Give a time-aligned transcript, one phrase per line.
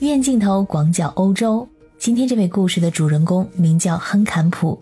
[0.00, 1.66] 远镜头广角欧洲。
[1.96, 4.78] 今天这位故事的主人公名叫亨坎普，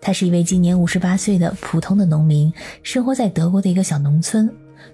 [0.00, 2.50] 他是一位今年五十八岁的普通的农民，
[2.82, 4.50] 生活在德国的一个小农村。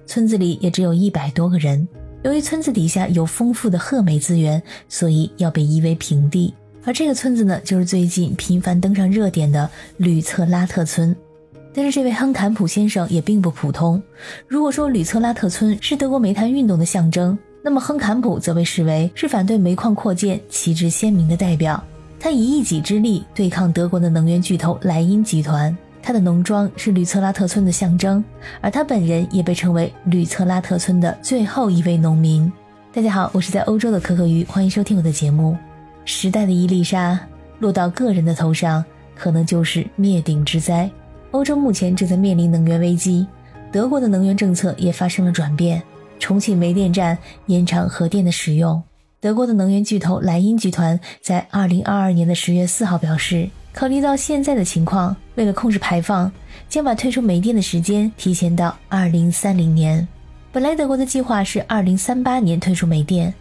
[0.07, 1.87] 村子里也只有一百多个人。
[2.25, 6.53] 由于村子底下有丰富的褐煤资源，所以要被夷为平地。
[6.85, 11.15] 而这个村子呢，就是最近频繁登上热点的吕策拉特村。
[11.73, 14.03] 但是这位亨坎普先生也并不普通。
[14.49, 21.83] 如果说吕策拉特村是德国煤炭运动的象征，那么亨坎普则被视为是反对煤矿扩建、旗帜鲜明的代表。
[22.19, 25.77] 他以一己之力对抗德国的能源巨头莱茵集团。
[26.03, 28.25] 他的农庄是吕策拉特村的象征，
[28.63, 32.51] 而他本人也被称为吕策拉特村的最后一位农民。
[32.93, 35.57] 大家好，我是在欧洲的可可鱼，欢迎收听我的节目。
[36.07, 37.21] 时代的一粒沙
[37.59, 38.83] 落到个人的头上，
[39.15, 40.91] 可能就是灭顶之灾。
[41.33, 43.27] 欧洲目前正在面临能源危机，
[43.71, 45.83] 德国的能源政策也发生了转变。
[46.21, 48.81] 重启煤电站，延长核电的使用。
[49.21, 56.31] 德国的能源巨头莱茵集团在二零二二年的十月四号表示，考虑到现在的情况，为了控制排放，
[56.69, 60.07] 将把退出煤电的时间提前到二零三零年。
[60.53, 63.33] 本来德国的计划是二零三八年退出煤电，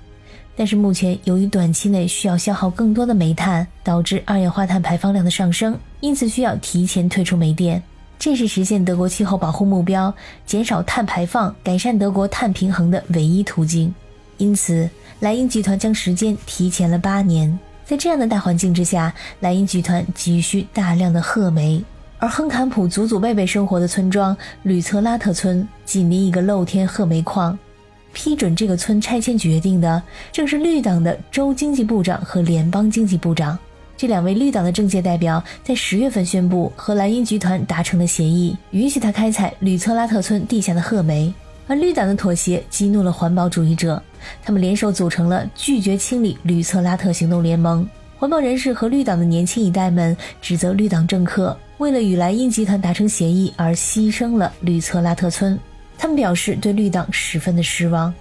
[0.56, 7.82] 但是目前由于短期内需要消耗更多的煤炭，导致二氧化碳排放量的上升，因此需要提前退出煤电。
[8.20, 10.14] 这是实现德国气候保护目标、
[10.46, 13.96] 减少碳排放、改善德国碳平衡的唯一途径。
[14.36, 14.90] 因此，
[15.22, 17.58] 莱茵集团将时间提前了八年。
[17.86, 21.82] 在这样的大环境之下，莱茵集团急需大量的褐煤，
[22.18, 27.58] 而亨坎普祖祖辈辈生活的村庄吕策拉特村紧邻一个露天褐煤矿。
[28.12, 33.58] 批准这个村拆迁决定的正是绿党的州经济部长和联邦经济部长。
[34.00, 41.34] 这两位绿党的政界代表在十月份宣布和莱茵集团达成了协议，允许他开采吕策拉特村地下的褐煤。
[41.68, 44.02] 而绿党的妥协激怒了环保主义者，
[44.42, 47.86] 他们联手组成了拒绝清理吕策拉特行动联盟。
[48.18, 55.60] 环保人士和绿党的年轻一代们指责绿党政客为了与莱茵集团达成协议而牺牲了吕策拉特村。
[55.98, 58.14] 他们表示对绿党十分的失望。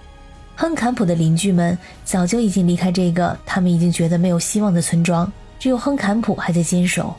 [0.57, 5.31] 亨坎普的邻居们早就已经离开这个他们已经觉得没有希望的村庄。
[5.59, 7.13] 只有亨坎普还在坚守。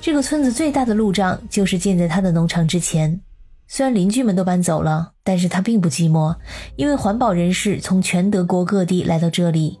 [0.00, 3.20] 这个村子最大的路障就是建在他的农场之前。
[3.68, 6.34] 虽然邻居们都搬走了，但是他并不寂寞，
[6.76, 9.78] 因为环保人士从全德国各地来到这里。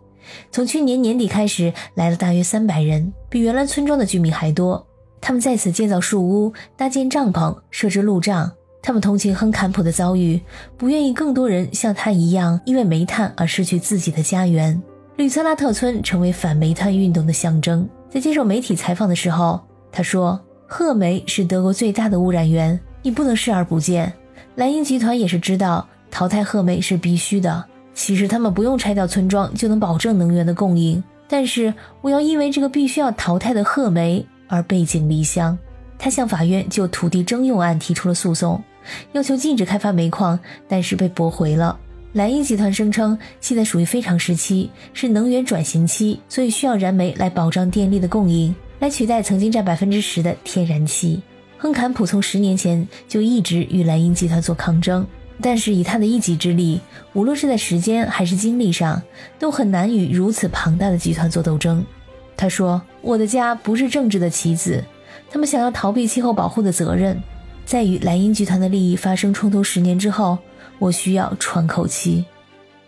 [0.50, 4.86] 从去年年底开始，来了大约三百人，比原来村庄的居民还多。
[5.20, 8.50] 他们在此建造树屋、搭建帐篷、设置路障。
[8.80, 10.40] 他们同情亨坎普的遭遇，
[10.76, 14.82] 不愿意更多人像他一样因为煤炭而失去自己的家园。
[15.16, 17.88] 吕策拉特村成为反煤炭运动的象征。
[18.08, 24.12] 在接受媒体采访的时候，他说：“褐煤是德国最大的污染源，你不能视而不见。
[24.54, 27.64] 莱茵集团也是知道淘汰褐煤是必须的。
[27.94, 35.56] 其实他们不用拆掉村庄就能保证能源的供应，但是我要因为这个必须要淘汰的褐煤而背井离乡。”
[35.98, 38.60] 他向法院就土地征用案提出了诉讼，
[39.12, 41.78] 要求禁止开发煤矿，但是被驳回了。
[42.12, 51.22] 莱茵集团声称，现在属于非常时期，是能源转型期，所以需要燃煤来保障电力的供应，来取代曾经占百分之十的天然气。
[51.56, 55.06] 亨坎普从十年前就一直与莱茵集团做抗争，
[55.40, 56.82] 但是以他的一己之力，
[57.14, 59.00] 无论是在时间还是精力上，
[59.38, 61.82] 都很难与如此庞大的集团做斗争。
[62.36, 64.84] 他说：“我的家不是政治的棋子，
[65.30, 67.22] 他们想要逃避气候保护的责任，
[67.64, 70.36] 在与莱茵集团的利益发生冲突十年之后。”
[70.82, 72.24] 我需要喘口气。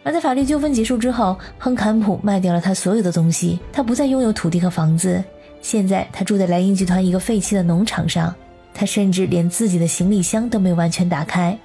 [0.02, 5.22] 而在法律纠纷结束之后，亨坎普卖掉了他所有的东西，他不再拥有土地和房子。
[5.62, 8.34] 现在他住在莱茵集团一个废弃的农场上，
[8.74, 11.56] 他甚至连自己的行李箱都没有完全打开。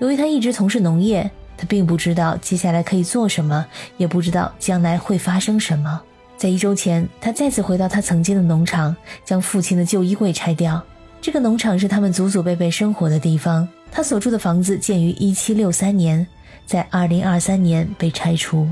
[0.00, 3.64] 由于他一直从事农业，他并不知道接下来可以做什么，
[3.96, 5.98] 也不知道将来会发生什么。
[6.36, 10.82] 在一周前，他再次回到他曾经的农场，将父亲的旧衣柜拆掉。
[11.22, 13.66] 这个农场是他们祖祖辈辈生活的地方。
[13.90, 16.26] 他所住的房子建于1763年，
[16.64, 18.68] 在2023年被拆除。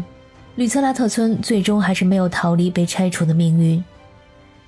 [0.54, 3.82] 吕策拉特村最终还是没有逃离被拆除的命运。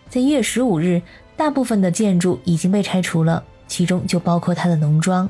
[0.08, 1.02] 在1月15日，
[1.36, 5.28] 大部分的建筑已经被拆除了，其中就包括他的农庄。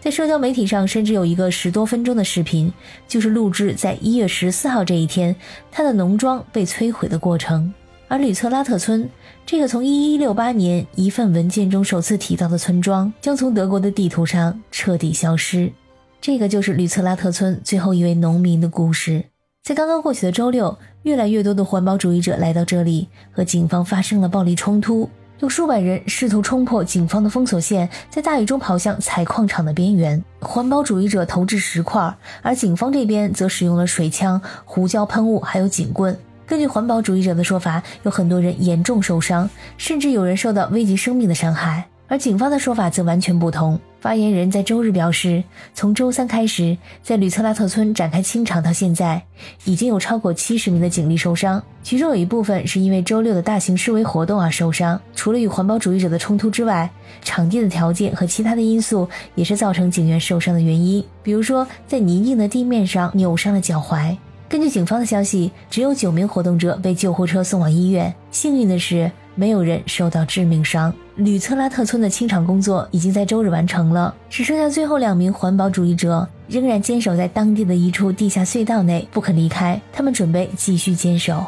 [0.00, 2.72] 在社交媒体上，甚至有一个十多分钟的视频，
[3.06, 5.36] 就是录制在1月14号这一天，
[5.70, 7.72] 他的农庄被摧毁的过程。
[8.12, 9.08] 而吕策拉特村
[9.46, 15.72] 这个从1168年一份文件中首次提到的村庄，将从德国的地图上彻底消失。
[16.20, 19.24] 这个就是吕策拉特村最后一位农民的故事。
[19.64, 25.08] 在刚刚过去的周六，越来越多的环保主义者来到这里，和警方发生了暴力冲突。
[25.40, 30.22] 有数百人试图冲破警方的封锁线，在大雨中跑向采矿场的边缘。
[30.38, 36.14] 环保主义者投掷石块，而警方这边则使用了水枪、胡椒喷雾，还有警棍。
[36.52, 41.86] 根据环保主义者的说法，有很多人严重受伤，甚至有人受到危及生命的伤害。
[42.08, 43.80] 而警方的说法则完全不同。
[44.02, 49.22] 发言人在周日表示，从周三开始，在吕策拉特村展开清场到现在，
[49.64, 55.00] 已经有超过七十名的警力受伤，其中有一部分是因为周六的大型示威活动而受伤。
[55.14, 56.90] 除了与环保主义者的冲突之外，
[57.22, 64.14] 场地的条件和其他的因素也是造成警员受伤的原因，比如说在泥泞的地面上扭伤了脚踝。
[64.52, 68.14] 根据警方的消息，只有九名活动者被救护车送往医院。
[68.30, 70.92] 幸运的是，没有人受到致命伤。
[71.16, 79.80] 吕特拉特村的清场工作已经在周日完成了，只剩下最后两名环保主义者仍然坚守在当地的一处地下隧道内不肯离开。
[79.90, 81.42] 他们准备继续坚守。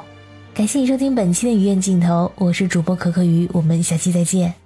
[0.54, 4.63] 感谢你收听本期的鱼眼镜头，我是主播可可鱼，我们下期再见。